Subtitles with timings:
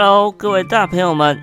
[0.00, 1.36] Hello，各位大朋友们，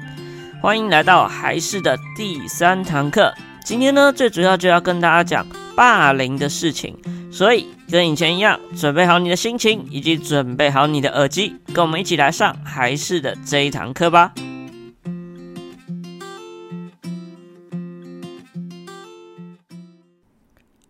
[0.62, 3.34] 欢迎来到还是的第三堂课。
[3.66, 5.46] 今天呢，最主要就要跟大家讲
[5.76, 6.96] 霸凌的事情，
[7.30, 14.32] 所以跟以前一样，准备好你的心情，以及准备好你的耳机，跟我们一起来上还是的这一堂课吧。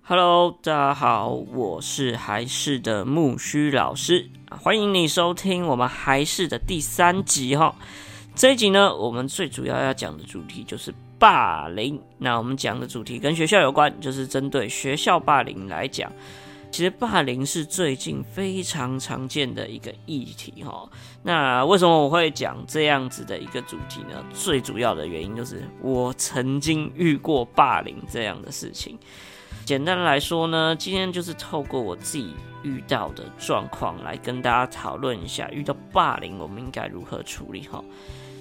[0.08, 7.74] Hello，大家好，我是还是的木须老师，欢迎你收听我们还是的第三集哈。
[8.36, 12.00] 这一集呢，我们最主要要讲的主题就是霸凌。
[12.20, 16.12] 那我们讲的主题跟学校有关，就是针对学校霸凌来讲。
[16.70, 20.88] 其实霸凌是最近非常常见的一个议题哈。
[21.24, 24.24] 那为什么我会讲这样子的一个主题呢？
[24.32, 29.00] 最主要的原因就是我曾经遇过霸凌这样的事情。
[29.66, 37.84] 简单来说呢，今天就是透过我自己遇到的状况来跟大家讨论一下，遇到霸凌我们应该如何处理哈。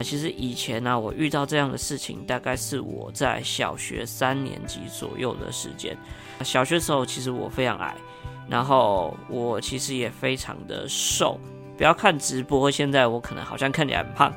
[0.03, 5.97] 其实以前呢、我遇到这样的事情，大概是我在小学三年级左右的时间。
[6.43, 7.95] 小学时候其实我非常矮，
[8.47, 11.41] 然后我其实也非常的瘦。
[11.79, 14.35] 不要看直播，现在我可能好像看起来很胖，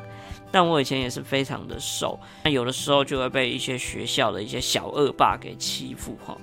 [0.54, 2.18] 但我以前也是非常的瘦。
[2.46, 6.38] 那有的时候就会被一些学校的一些小恶霸给欺负哈。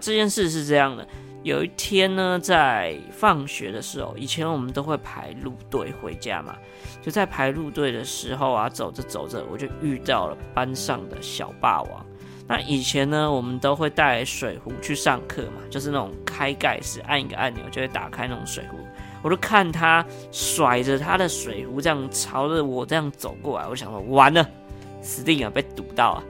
[0.00, 1.06] 这件事是这样的，
[1.42, 6.56] 有一天呢，在放学的时候，以前我们都会排路队回家嘛，
[7.02, 12.06] 就在排路队的时候啊，走着走着，我就遇到了班上的小霸王。
[12.46, 18.76] 那以前呢，我们都会带水壶去上课嘛，就是那种开盖式，按一个按钮就会打开那种水壶。
[19.22, 24.46] 我就看他甩着他的水壶，这样朝着我这样走过来，我想说完了，
[25.00, 26.22] 死定了，被堵到啊！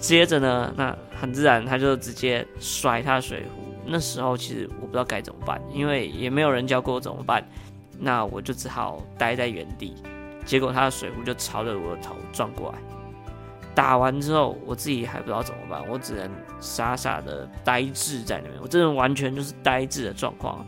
[0.00, 3.74] 接着呢，那很自然，他就直接甩他的水壶。
[3.84, 7.46] 那时候其实我不知道该怎么办，因为也没有人教过我怎么办。
[7.98, 9.94] 那我就只好待在原地。
[10.46, 12.78] 结果他的水壶就朝着我的头撞过来。
[13.74, 18.54] 打完之后，我自己还不知道怎么办，我只能傻傻的呆滞在那边。
[18.62, 20.64] 我真的完全就是呆滞的状况。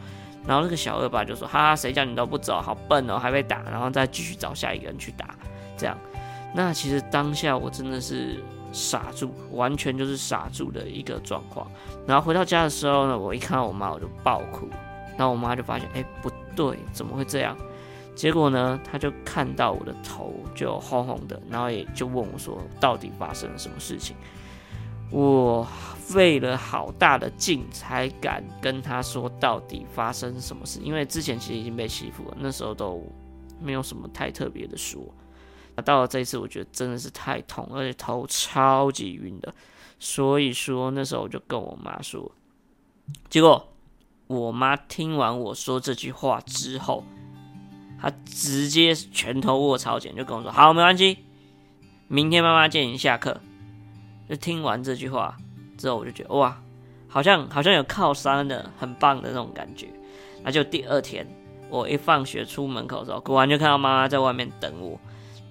[0.47, 5.35] 然后那个小恶霸就说：“哈哈，谁叫你都不走，好笨哦，还被打。”然后再继续找下一个人去打。
[5.77, 5.97] 这样，
[6.55, 8.43] 那其实当下我真的是。
[8.73, 11.71] 傻住，完全就是傻住的一个状况。
[12.07, 14.69] 然后回到家的时候呢，我一看到我妈，我就爆哭。
[15.19, 17.57] 然后我妈就发现，哎，不对，怎么会这样？
[18.15, 24.17] 结果呢，她就看到我的头就红红的，然后也就问我说，到底发生了什么事情？
[25.11, 25.67] 我
[25.99, 33.07] 费了好大的劲才敢跟她说到底发生什么事，因为之前其实已经被欺负了，那时候都
[33.61, 35.03] 没有什么太特别的说。
[35.75, 39.55] 那到了这一次，我觉得真的是太痛，而且头超级晕的。
[39.99, 42.31] 所以说那时候我就跟我妈说，
[43.31, 43.73] 结果
[44.27, 47.05] 我妈听完我说这句话之后，
[48.01, 51.19] 她直接拳头握超紧，就跟我说：“好，没关系，
[52.09, 53.41] 明天妈妈接你下课。”
[54.29, 55.37] 就听完这句话
[55.79, 56.61] 之后，我就觉得哇，
[57.09, 59.89] 好像好像有靠山的，很棒的那种感觉。
[60.43, 61.27] 那就第二天，
[61.69, 64.99] 我一放学出门口的时候，果然就看到妈妈在外面等我。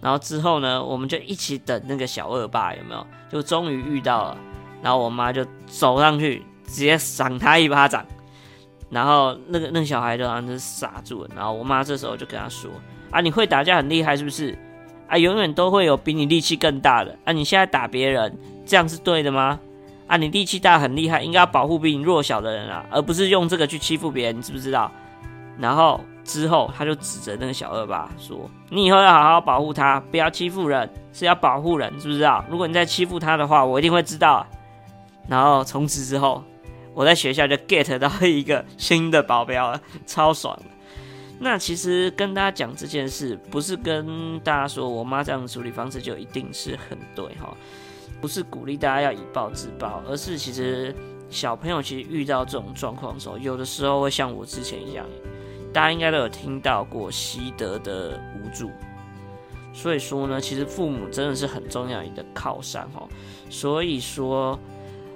[0.01, 3.07] 然后之后呢，我们就一起等那个小恶霸有没有？
[3.31, 4.37] 就终于遇到了。
[4.81, 8.03] 然后我妈就走上去，直接赏他一巴掌。
[8.89, 11.29] 然后那个那个小孩就好像是傻住了。
[11.35, 12.69] 然后我妈这时候就跟他说
[13.11, 14.57] ：“啊，你会打架很厉害是不是？
[15.07, 17.15] 啊，永远都会有比你力气更大的。
[17.23, 18.35] 啊，你现在打别人，
[18.65, 19.59] 这样是对的吗？
[20.07, 24.91] 啊，你力气大很厉害，应该要保护比你弱小的人啊，而不是用这个去欺负别人，你知不知道？”
[25.59, 26.01] 然后。
[26.23, 32.43] 之后，他就指着那个小恶霸说：“你以后要好好保护他，不要欺负人，是要保护人，知不知道？
[32.49, 34.45] 如果你再欺负他的话，我一定会知道。”
[35.27, 36.43] 然后从此之后，
[36.93, 40.63] 我在学校就 get 到一个新的保镖了，超爽的。
[41.39, 47.55] 那其实跟大家讲这件事，不是跟大家说我妈这样的处理方式就一定是很对哈，
[48.19, 50.95] 不是鼓励大家要以暴制暴，而是其实
[51.29, 55.05] 小朋友其实遇到这种状况的时候，有的时候会像我之前一样。
[55.73, 58.69] 大家应该都有听到过习得的无助，
[59.73, 63.07] 所以说呢，其实父母真的是很重要一个靠山哈。
[63.49, 64.59] 所以说，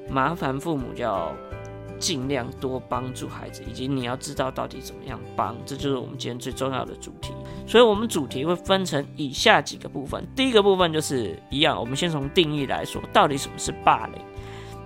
[0.10, 1.34] 麻烦父母就要
[2.00, 7.34] 尽量多帮助孩子，以及你要知道到底怎么样帮，这就是我们今天最重要的主题。
[7.68, 10.25] 所以我们主题会分成以下几个部分。
[10.36, 14.22] 第一个部分就是一样，我们先从定义来说，到底什么是霸凌，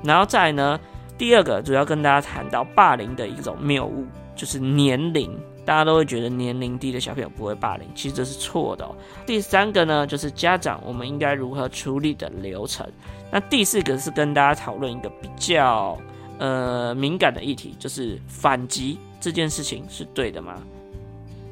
[0.04, 0.80] 然后再呢，
[1.18, 4.06] 第二个主要跟大家谈到霸凌的一种谬误，
[4.36, 5.40] 就是年龄。
[5.70, 8.96] 大家都会觉得年龄低的小朋友不会霸凌，其实这是错的哦。
[9.24, 12.84] 第三个呢，就是家长我们应该如何处理的流程。
[13.32, 15.96] 那第四个是跟大家讨论一个比较
[16.40, 20.56] 呃敏感的议题，就是反击这件事情是对的吗？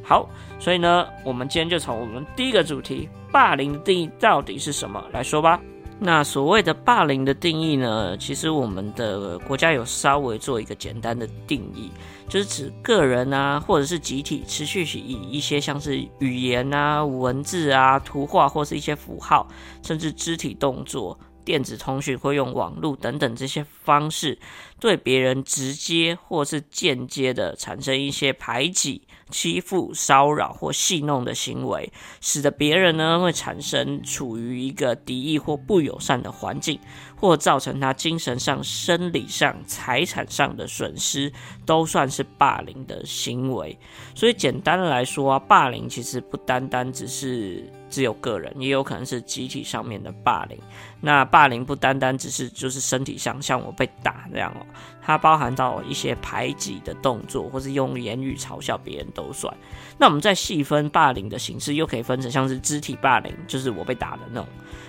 [0.01, 0.27] 好，
[0.57, 5.61] 所以呢，我们今天就从我们第一个主题——霸凌的定义到底是什么来说吧。
[5.99, 11.91] 那所谓的霸凌的定义呢，其实我们的国家有稍微做一个简单的定义，
[12.29, 19.47] 就是指个人啊，或者是集体持续以一些像是语言啊、文字啊、图画或是一些符号，
[19.81, 21.17] 甚至肢体动作、
[21.47, 24.37] 电子通讯会用网络等等这些方式，
[24.81, 29.03] 对别人直接或是间接的产生一些排挤。
[29.29, 31.91] 欺负、骚扰或戏弄的行为，
[32.21, 36.79] 使得别人呢会产生处于一个敌意或不友善的环境，
[37.17, 41.29] 或造成他精神上、生理上、财产上的损失，
[41.65, 43.77] 都算是霸凌的行为。
[44.15, 50.57] 所以简单的来说，霸凌其实不单单只是只有个人，也有可能是集体上面的霸凌。
[50.99, 54.65] 那霸凌不单单只是就是身体上，像我被打这样哦，
[55.01, 59.55] 它包含到一些排挤的动作，或是用言语嘲笑别人都算。
[59.97, 64.45] 那我们再细分霸凌的形式，又可以分成像是肢体霸凌，就是我被打的那种；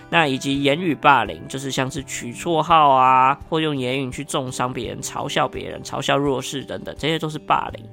[0.08, 7.84] 那以及言语霸凌，就是像是取绰号啊，或用言语去重伤别人、嘲笑别人、嘲笑弱势等等，这些都是霸凌。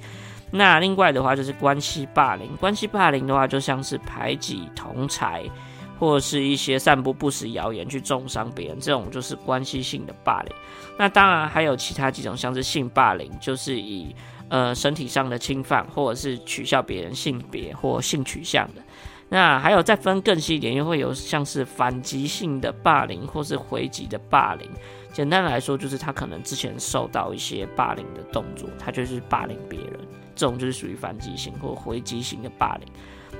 [0.51, 5.49] 那另外的话就是关系霸凌，关系霸凌的话就像是排挤同侪。
[5.97, 10.53] 或是一些散播不实谣言去中伤别人，这种就是关系性的霸凌。
[10.99, 14.13] 那当然还有其他几种，像是性霸凌，就是以
[14.49, 18.81] 呃身体上的侵犯，或者是取笑别人性别或性取向的。
[19.29, 24.69] 那还有再分更细一点，又会有像是反击性的霸凌，或是回击的霸凌。
[25.13, 29.99] 简单来说，就是他可能之前受到一些霸凌的动作，他就是霸凌别人，
[30.35, 32.87] 这种就是属于反击型或回击型的霸凌。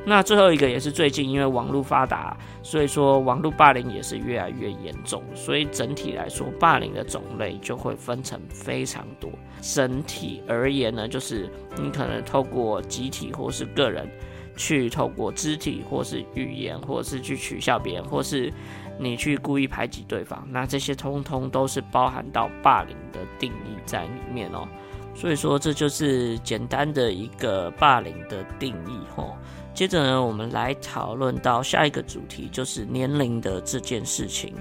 [0.08, 5.24] 那最后一个也是最近，因为网络发达，所以说网络霸凌也是越来越严重。
[5.34, 9.32] 所以整体来说，霸凌的种类就会分成非常多。
[9.62, 11.50] 整体而言呢，就是
[11.82, 14.08] 你可能透过集体或是个人，
[14.56, 18.54] 去透过肢体或是语言，或是去取笑别人，或是
[19.00, 24.68] 你去故意排挤对方，那这些通通都是包含到霸凌的定义在里面哦。
[25.16, 29.36] 所以说，这就是简单的一个霸凌的定义吼。
[29.74, 34.54] 接着呢，我们来讨论到下一个主题，就是年龄的这件事情。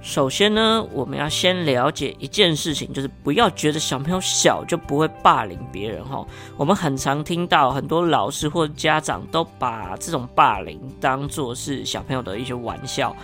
[0.00, 6.24] 首先呢，我们要先了解一件事情，就是不要觉得小朋友小就不会霸凌别人哈。
[6.56, 13.16] 我们很常听到很多老师或家长都把这种霸凌当做是小朋友的一些玩笑。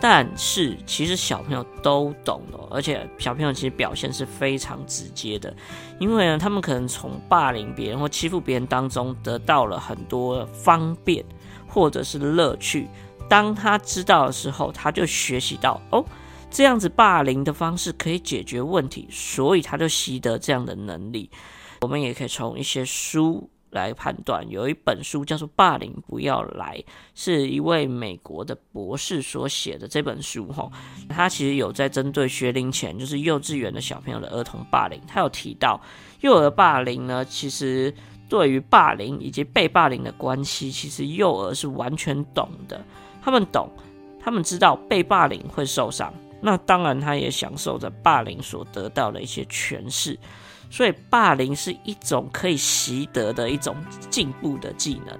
[0.00, 5.52] 但是其实小朋友都懂的，而且小朋友其实表现是非常直接的，
[5.98, 11.24] 因为呢，他们可能从霸凌别人或欺负别人当中得到了很多方便
[11.66, 12.88] 或者是乐趣。
[13.28, 16.04] 当他知道的时候，他就学习到哦，
[16.50, 21.30] 这样子霸凌的方式可以解决问题，所以他就习得这样的能力。
[21.80, 23.50] 我们也可以从一些书。
[23.70, 26.76] 来判断，有一本书叫做《霸凌不要来》，
[27.14, 30.46] 是一位美国的博士所写的这本书。
[30.52, 30.70] 哈，
[31.08, 35.00] 他其实有在针对学龄前，就是幼稚园的小朋友的儿童霸凌。
[35.06, 35.80] 他有提到，
[36.20, 37.92] 幼儿霸凌呢，其实
[38.28, 42.82] 对于霸凌以及被霸凌的关系，其实幼儿是完全懂的。
[43.22, 43.70] 他们懂，
[44.18, 50.18] 他们知道被霸凌会受伤，那当然他也享受着霸凌所得到的一些权势。
[50.70, 53.76] 所以，霸凌是一种可以习得的一种
[54.10, 55.18] 进步的技能。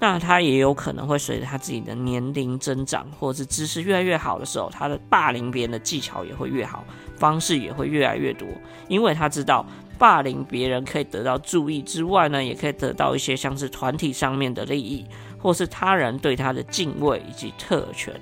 [0.00, 6.84] 那他也有可能会随着他自己的年龄增长，或者是知识越来越好的时候，他的霸凌别人的技巧也会越好，
[7.16, 8.46] 方式也会越来越多。
[8.86, 9.66] 因为他知道，
[9.98, 15.04] 霸凌别人可以得到注意之外呢，也可以得到一些像是团体上面的利益，
[15.36, 18.14] 或是他人对他的敬畏以及特权。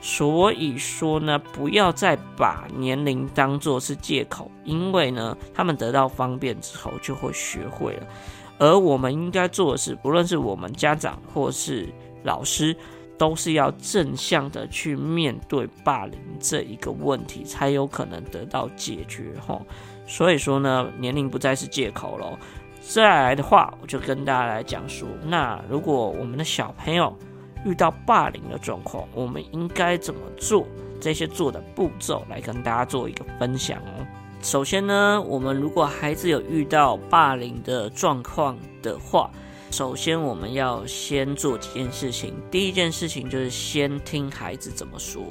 [0.00, 8.06] 所以说呢，不要再把年龄当做是借口，因为呢，他们得到方便之后就会学会了。
[8.58, 11.88] 而我们应该做的是，不论是我们家长或是
[12.24, 12.76] 老师，
[13.16, 19.62] 都是要正向的去面对霸凌这一个问题，才有可能得到解决吼。
[20.06, 22.38] 所以说呢，年龄不再是借口了。
[22.80, 27.14] 再来的话，我就跟大家来讲说，那如果我们的小朋友，
[27.68, 30.66] 遇到霸凌的状况，我们应该怎么做？
[31.00, 34.06] 这些做的步骤来跟大家做一个分享哦。
[34.42, 39.30] 首先呢，我们如果孩子有遇到霸凌的状况的话，
[39.70, 42.34] 首先我们要先做几件事情。
[42.50, 45.22] 第一件事情就是先听孩子怎么说。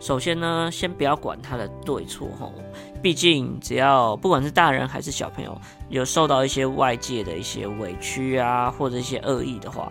[0.00, 2.52] 首先呢，先不要管他的对错吼，
[3.02, 9.90] 毕竟只要不管是大人还是小朋友，有受到一些外界的一些委屈啊，或者一些恶意的话。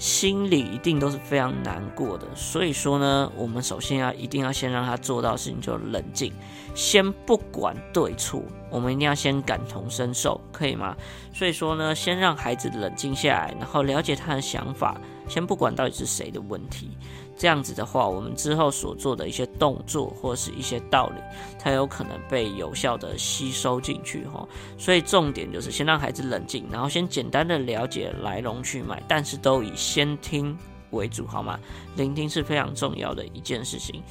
[0.00, 2.26] 心里一定都是非常难过的。
[2.34, 6.32] 所以说呢，我们首先要一定要先让他做到事情，就冷静，
[6.74, 10.96] 先不管对错，我们一定要先感同身受，可以吗？
[11.34, 16.88] 所以说呢，先让孩子冷静下来，然后了解他的想法，先不管到底是谁的问题。
[17.40, 21.22] 这样子的话，我们之后所做的一些动作或是一些道理，
[21.58, 24.46] 才有可能被有效的吸收进去哈。
[24.76, 30.54] 所以重点就是先让孩子冷静，然后先简单的了解来龙去脉，但是都以先听
[30.90, 31.58] 为主，好吗？
[31.96, 34.02] 聆听是非常重要的一件事情。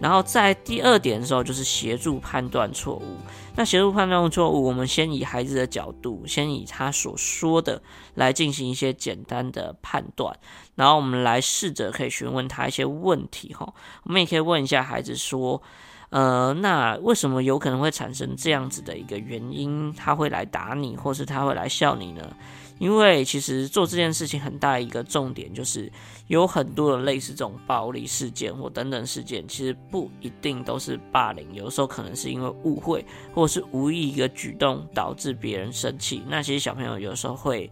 [0.00, 3.16] 然后在第二点的时候，就是协助判断错误。
[3.54, 7.80] 那协助判断错误，我们先以孩子的角度，先以他所说的
[8.14, 10.36] 来进行一些简单的判断。
[10.74, 13.72] 然后我们来试着可以询问他一些问题哈。
[14.04, 15.62] 我们也可以问一下孩子说，
[16.10, 19.92] 呃，那为什么有可能会产生这样子的一个原因？
[19.92, 22.26] 他会来打你，或是他会来笑你呢？
[22.82, 25.88] 因为其实做这件事情很大一个重点就是，
[26.26, 36.24] 有很多的类似这种暴力事件或等等事件，其实不一定都是霸凌，有时候可能是因为误会或是无意一个举动导致别人生气。
[36.26, 37.70] 那其实小朋友有时候会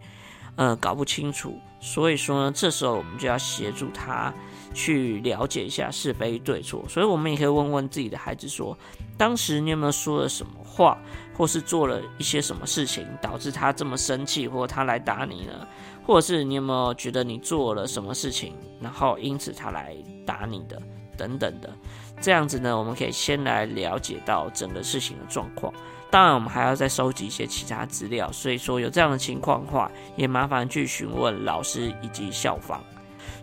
[0.55, 4.33] 呃搞不清楚，所以说呢，这时候我们就要协助他
[4.73, 6.83] 去了解一下是非对错。
[6.87, 8.77] 所以我们也可以问问自己的孩子说，
[9.17, 10.97] 当时你有没有说了什么话？
[11.33, 15.67] 或是做了一些什么事情导致他这么生气，或他来打你呢？
[16.05, 20.79] 或者是你有没有觉得你做了什么事情，然后因此他来打你的
[21.17, 21.73] 等等的？
[22.19, 25.73] 这样子呢，我们可以先来了解到整个事情的状况。
[26.11, 28.31] 当然，我们还要再收集一些其他资料。
[28.31, 32.83] 所以说有这样的情况的话，也麻烦去询问老师以及校方。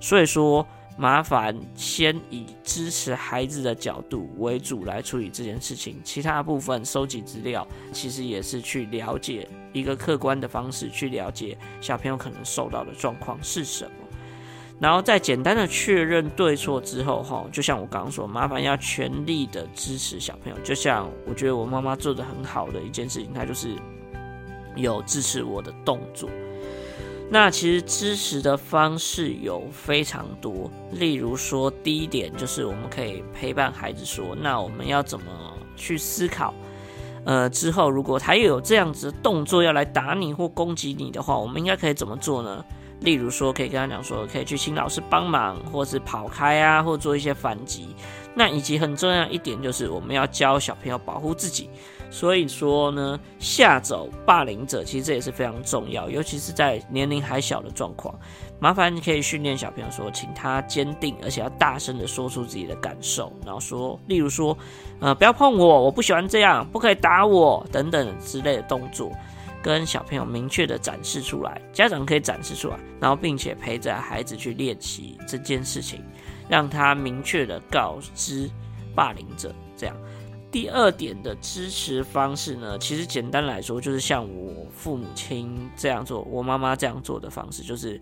[0.01, 0.65] 所以说。
[1.01, 14.08] 麻烦先以支持孩子的角度为主来处理这件事情，其他部分收集资料，其实也是去了解一个客观的方式，去了解小朋友可能受到的状况是什么，
[14.81, 23.75] 然后在简单的确认对错之后，哈，就像我刚刚说，麻烦要全力的支持小朋友，就像我觉得我妈妈做的很好的一件事情，她就是
[24.77, 26.31] 有支持我的动作。
[27.31, 35.27] 那其实支持的方式有非常多，例如说，第一点就是我们可以陪伴孩子说，那我们要怎么
[35.77, 36.55] 去思考？
[37.25, 42.65] 呃，之后如果他又有这样子的动作要来打你或攻击你的话，我们应该可以怎么做呢？
[43.01, 47.95] 例如说，可以跟他讲说，可以去请老师帮忙，或是跑开啊，或做一些反击。
[48.35, 51.69] 那以及很重要一点就是，我们要教小朋友保护自己。
[52.11, 58.15] 所以说呢，吓走霸凌者，其实这也是非常重要，尤其是在年龄还小的状况。
[58.59, 64.57] 麻烦你可以训练小朋友说，请他坚定，而且要大声的说出自己的感受，然后说，例如说，
[65.01, 69.13] 呃，不要碰我，我不喜欢这样，不可以打我，等等之类的动作，
[69.63, 76.03] 跟小朋友明确的展示出来，家长可以展示出来，然后并且陪着孩子去练习这件事情，
[76.49, 78.49] 让他明确的告知
[78.95, 79.97] 霸凌者，这样。
[80.51, 88.01] 第二点的支持方式呢，其实简单来说就是像我父母亲这样做，我妈妈这样做的方式，就是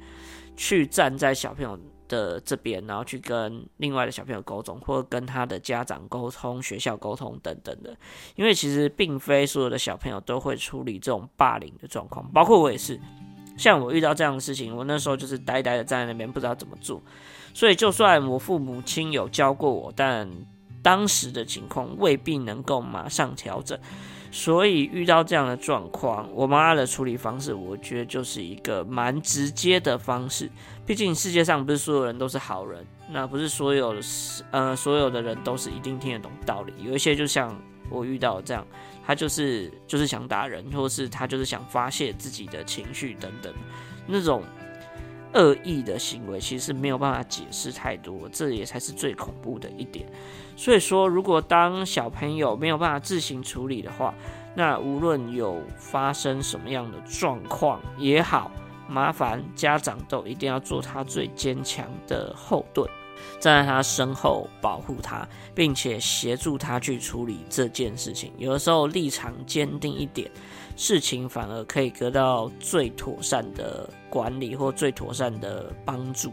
[0.57, 1.77] 去站在小朋友
[2.09, 7.97] 的这边，然后去跟另外的小朋友沟通，或者跟他的家长沟通、学校沟通等等的。
[8.35, 13.01] 因为其实并非所有的小朋友都会处理这种霸凌的状况，包括我也是。
[13.57, 17.01] 像我遇到这样的事情，我那时候就是呆呆的站在那边，不知道怎么做。
[17.55, 20.31] 所以就算我父母亲有教过我，但
[20.83, 23.79] 当时的情况未必能够马上调整，
[24.37, 30.51] 所以遇到这样的状况，我妈的处理方式，我觉得就是一个蛮直接的方式。
[30.85, 34.01] 毕竟世界上不是所有人都是好人，那不是所有的
[34.51, 36.75] 呃所有的人都是一定听得懂道理。
[36.85, 38.63] 有一些就像我遇到这样，
[39.07, 43.51] 他就是就是想打人，或是他就是想发泄自己的情绪等等
[44.07, 44.43] 那种。
[45.37, 50.07] 恶意的行为其实没有办法解释太多，这也才是最恐怖的一点。
[50.57, 54.15] 所以说，如果当小朋友没有办法自行处理的话，
[54.55, 58.51] 那无论有发生什么样的状况也好，
[58.89, 62.89] 麻烦家长都一定要做他最坚强的后盾，
[63.39, 68.33] 站在他身后保护他，并且协助他去处理这件事情。
[68.39, 70.31] 有的时候立场坚定一点。
[70.77, 76.33] 事情反而可以得到最妥善的管理或最妥善的帮助。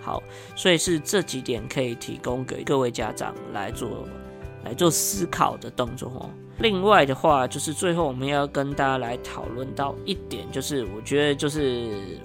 [0.00, 0.22] 好，
[0.54, 4.06] 所以是这几点可以提供给各位家长来做
[4.64, 6.30] 来做思考的动作哦。
[6.58, 12.18] 另外的话，就是最后我们要跟大家来讨论到一点，就是我觉得就是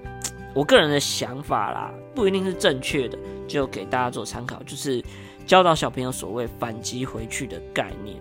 [0.56, 3.18] 我个人的想法啦，不一定是正确的，
[3.48, 5.04] 就给大家做参考，就是
[5.46, 8.20] 教导小朋友所谓反击回去的概念。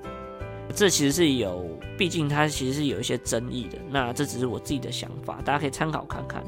[0.74, 3.78] 这其实是有，毕竟它其实是有一些争议的。
[3.90, 6.42] 那这只是我自己的想法，大家可以参考看看。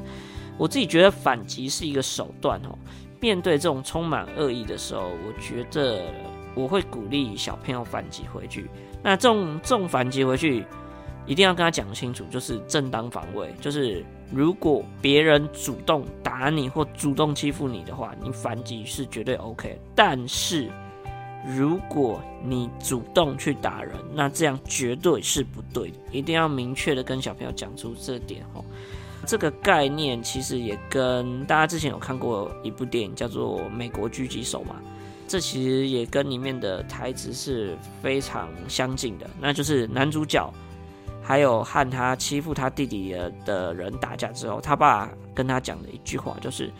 [0.57, 2.77] 我自己觉得反击是一个手段哦。
[3.21, 6.03] 面对这种充满恶意的时候，我觉得
[6.53, 8.69] 我会鼓励小朋友反击回去。
[9.01, 10.65] 那这种这种反击回去，
[11.25, 13.53] 一定要跟他讲清楚，就是正当防卫。
[13.59, 19.79] 就是如果别人主动打你或主动欺负你的话，你反击是绝对 OK。
[19.95, 20.69] 但是
[21.45, 25.97] 如果你主动去打人，那这样绝对是不对的。
[26.11, 28.63] 一定要明确的跟小朋友讲出这点哦。
[29.27, 34.75] 这个概念其实也跟大家之前有看过一部电影叫做《美国狙击手》嘛，
[35.27, 39.27] 这其实也跟里面的台词是非常相近的。
[39.39, 40.51] 那就是男主角
[41.23, 46.71] 还有和他欺负他弟弟的人打架之后，他爸跟他讲的一句话就是：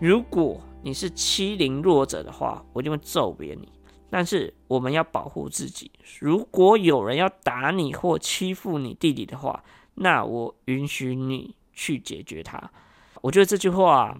[0.00, 3.68] 如果你是欺凌弱者的话，我一定会揍扁你。
[4.10, 9.62] 但是我们要保护自己，如果有人要打你或欺负你弟弟的话，
[9.94, 11.54] 那我允许你。
[11.80, 12.60] 去解决他，
[13.20, 14.12] 我觉得这句话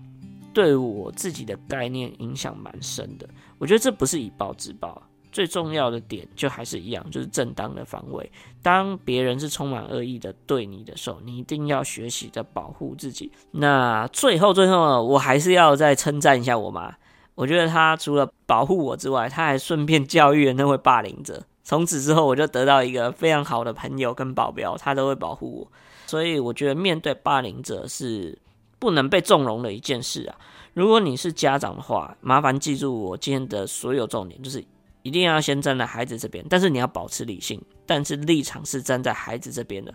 [0.54, 3.28] 对我自己的概念影响蛮深的。
[3.59, 5.02] 我觉得这不是以暴制暴，
[5.33, 8.30] 最重要的点就还是一样，就是正当的防卫。
[8.62, 13.33] 当别人是充满恶意的对你的时候，你一定要学习着保护自己。
[13.50, 16.95] 那最后最后，我还是要再称赞一下我妈。
[17.38, 21.40] 我觉得他除了保护我之外，他还顺便教育了那位霸凌者。
[21.62, 25.73] 从此之后，我就得到一个非常好的朋友跟保镖，他都会保护我。
[26.09, 28.37] 所以我觉得面对霸凌者是
[28.80, 30.35] 不能被纵容的一件事啊！
[30.75, 34.64] 如果你是家长的话，麻烦记住我今天的所有重点，就是
[35.09, 39.95] 一定要先站在孩子这边，但是你要保持理性，但是立场是站在孩子这边的，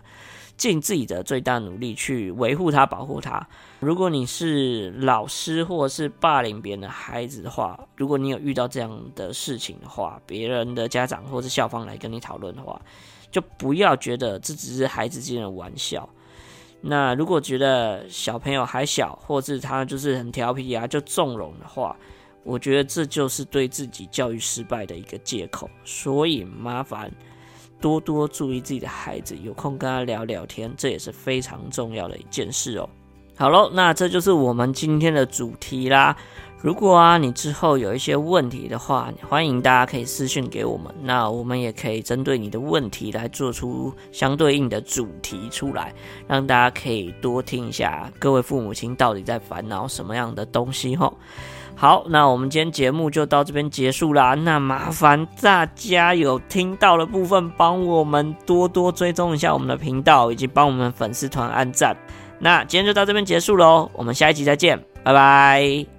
[0.56, 3.46] 尽自己的最大努力去维护他、保护他。
[3.78, 12.80] 如果你是老师或是霸凌别人的孩子的话，如果你有遇到这样的事情的话，别人的家长或是校方来跟你讨论的话，
[13.30, 16.08] 就不要觉得这只是孩子之间的玩笑。
[16.86, 21.96] 那如果觉得小朋友还小，或是他就是很调皮啊，就纵容的话，
[22.44, 25.68] 我觉得这就是对自己教育失败的一个借口。
[25.84, 27.10] 所以麻烦
[27.80, 32.88] 多多注意自己的孩子，有空跟他聊聊天，这也是非常重要的一件事哦。
[33.36, 36.16] 好喽，那这就是我们今天的主题啦。
[36.62, 45.92] 如果啊，你之后有一些问题的话，欢迎大家可以私信给我们，那我们也可以针对你的问题来做出相对应的主题出来，
[46.26, 51.12] 让大家可以多听一下各位父母亲到底在烦恼什么样的东西吼。
[51.76, 54.34] 好，那我们今天节目就到这边结束啦。
[54.34, 61.96] 那麻烦大家有听到的部分，帮我们多多追踪一下我们的频道，以及帮我们粉丝团按赞。
[62.38, 65.93] 那今天就到这边结束喽，我们下一集再见，拜拜。